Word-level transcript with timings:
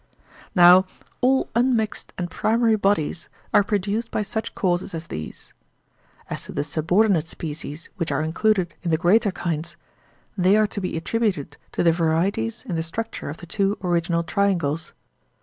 Now 0.55 0.87
all 1.21 1.47
unmixed 1.53 2.11
and 2.17 2.31
primary 2.31 2.75
bodies 2.75 3.29
are 3.53 3.63
produced 3.63 4.09
by 4.09 4.23
such 4.23 4.55
causes 4.55 4.95
as 4.95 5.05
these. 5.05 5.53
As 6.27 6.45
to 6.45 6.53
the 6.53 6.63
subordinate 6.63 7.27
species 7.27 7.87
which 7.97 8.11
are 8.11 8.23
included 8.23 8.73
in 8.81 8.89
the 8.89 8.97
greater 8.97 9.29
kinds, 9.29 9.75
they 10.35 10.57
are 10.57 10.65
to 10.65 10.81
be 10.81 10.97
attributed 10.97 11.55
to 11.73 11.83
the 11.83 11.91
varieties 11.91 12.63
in 12.67 12.77
the 12.77 12.81
structure 12.81 13.29
of 13.29 13.37
the 13.37 13.45
two 13.45 13.77
original 13.83 14.23
triangles. 14.23 14.93